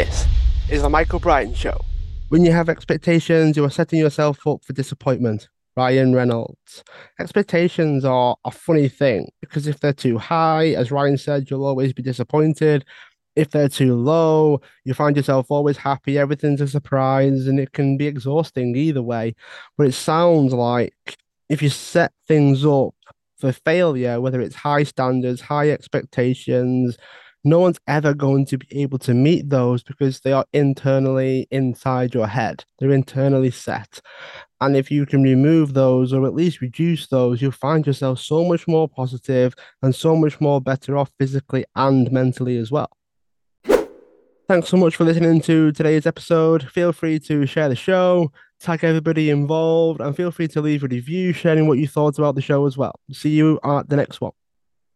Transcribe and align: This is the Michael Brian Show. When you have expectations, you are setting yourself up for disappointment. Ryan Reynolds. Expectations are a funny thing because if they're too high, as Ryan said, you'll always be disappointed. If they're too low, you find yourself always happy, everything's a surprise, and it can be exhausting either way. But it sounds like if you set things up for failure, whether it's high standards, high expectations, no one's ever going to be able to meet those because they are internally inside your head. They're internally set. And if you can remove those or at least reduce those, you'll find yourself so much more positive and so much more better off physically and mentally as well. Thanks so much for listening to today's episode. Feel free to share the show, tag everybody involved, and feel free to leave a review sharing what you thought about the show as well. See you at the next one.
This 0.00 0.24
is 0.70 0.80
the 0.80 0.88
Michael 0.88 1.18
Brian 1.18 1.52
Show. 1.52 1.78
When 2.30 2.42
you 2.42 2.52
have 2.52 2.70
expectations, 2.70 3.54
you 3.54 3.66
are 3.66 3.70
setting 3.70 3.98
yourself 3.98 4.46
up 4.46 4.64
for 4.64 4.72
disappointment. 4.72 5.50
Ryan 5.76 6.14
Reynolds. 6.14 6.82
Expectations 7.18 8.02
are 8.06 8.34
a 8.46 8.50
funny 8.50 8.88
thing 8.88 9.28
because 9.42 9.66
if 9.66 9.78
they're 9.78 9.92
too 9.92 10.16
high, 10.16 10.68
as 10.68 10.90
Ryan 10.90 11.18
said, 11.18 11.50
you'll 11.50 11.66
always 11.66 11.92
be 11.92 12.02
disappointed. 12.02 12.86
If 13.36 13.50
they're 13.50 13.68
too 13.68 13.94
low, 13.94 14.62
you 14.84 14.94
find 14.94 15.18
yourself 15.18 15.50
always 15.50 15.76
happy, 15.76 16.16
everything's 16.16 16.62
a 16.62 16.66
surprise, 16.66 17.46
and 17.46 17.60
it 17.60 17.72
can 17.72 17.98
be 17.98 18.06
exhausting 18.06 18.74
either 18.74 19.02
way. 19.02 19.34
But 19.76 19.88
it 19.88 19.92
sounds 19.92 20.54
like 20.54 21.18
if 21.50 21.60
you 21.60 21.68
set 21.68 22.14
things 22.26 22.64
up 22.64 22.94
for 23.36 23.52
failure, 23.52 24.18
whether 24.18 24.40
it's 24.40 24.56
high 24.56 24.84
standards, 24.84 25.42
high 25.42 25.68
expectations, 25.68 26.96
no 27.44 27.58
one's 27.58 27.78
ever 27.86 28.14
going 28.14 28.46
to 28.46 28.58
be 28.58 28.66
able 28.82 28.98
to 28.98 29.14
meet 29.14 29.48
those 29.48 29.82
because 29.82 30.20
they 30.20 30.32
are 30.32 30.44
internally 30.52 31.46
inside 31.50 32.14
your 32.14 32.26
head. 32.26 32.64
They're 32.78 32.90
internally 32.90 33.50
set. 33.50 34.00
And 34.60 34.76
if 34.76 34.90
you 34.90 35.06
can 35.06 35.22
remove 35.22 35.72
those 35.72 36.12
or 36.12 36.26
at 36.26 36.34
least 36.34 36.60
reduce 36.60 37.06
those, 37.06 37.40
you'll 37.40 37.52
find 37.52 37.86
yourself 37.86 38.20
so 38.20 38.44
much 38.44 38.68
more 38.68 38.88
positive 38.88 39.54
and 39.82 39.94
so 39.94 40.14
much 40.14 40.40
more 40.40 40.60
better 40.60 40.98
off 40.98 41.10
physically 41.18 41.64
and 41.76 42.12
mentally 42.12 42.58
as 42.58 42.70
well. 42.70 42.90
Thanks 44.50 44.68
so 44.68 44.76
much 44.76 44.96
for 44.96 45.04
listening 45.04 45.40
to 45.42 45.72
today's 45.72 46.06
episode. 46.06 46.68
Feel 46.70 46.92
free 46.92 47.20
to 47.20 47.46
share 47.46 47.68
the 47.68 47.76
show, 47.76 48.32
tag 48.58 48.82
everybody 48.82 49.30
involved, 49.30 50.00
and 50.00 50.14
feel 50.14 50.32
free 50.32 50.48
to 50.48 50.60
leave 50.60 50.82
a 50.82 50.88
review 50.88 51.32
sharing 51.32 51.68
what 51.68 51.78
you 51.78 51.86
thought 51.86 52.18
about 52.18 52.34
the 52.34 52.42
show 52.42 52.66
as 52.66 52.76
well. 52.76 52.98
See 53.12 53.30
you 53.30 53.60
at 53.64 53.88
the 53.88 53.96
next 53.96 54.20
one. 54.20 54.32